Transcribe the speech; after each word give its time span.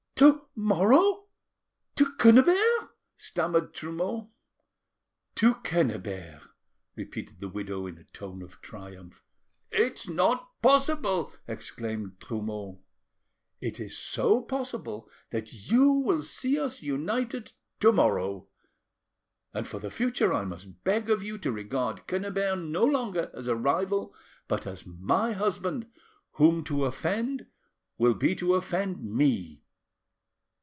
"To 0.17 0.45
morrow? 0.55 1.25
To 1.95 2.05
Quennebert?" 2.15 2.89
stammered 3.17 3.73
Trumeau. 3.73 4.29
"To 5.33 5.55
Quennebert," 5.55 6.43
repeated 6.95 7.39
the 7.39 7.49
widow 7.49 7.87
in 7.87 7.97
a 7.97 8.03
tone 8.03 8.43
of 8.43 8.61
triumph. 8.61 9.23
"It's 9.71 10.07
not 10.07 10.61
possible!" 10.61 11.33
exclaimed 11.47 12.19
Trumeau. 12.19 12.83
"It 13.61 13.79
is 13.79 13.97
so 13.97 14.41
possible 14.41 15.09
that 15.31 15.53
you 15.71 15.89
will 15.91 16.21
see 16.21 16.59
us 16.59 16.83
united 16.83 17.53
tomorrow. 17.79 18.47
And 19.55 19.67
for 19.67 19.79
the 19.79 19.89
future 19.89 20.31
I 20.31 20.45
must 20.45 20.83
beg 20.83 21.09
of 21.09 21.23
you 21.23 21.39
to 21.39 21.51
regard 21.51 22.05
Quennebert 22.05 22.59
no 22.59 22.83
longer 22.85 23.31
as 23.33 23.47
a 23.47 23.55
rival 23.55 24.13
but 24.47 24.67
as 24.67 24.85
my 24.85 25.31
husband, 25.31 25.87
whom 26.33 26.63
to 26.65 26.85
offend 26.85 27.47
will 27.97 28.13
be 28.13 28.35
to 28.35 28.53
offend 28.53 29.03
me." 29.03 29.63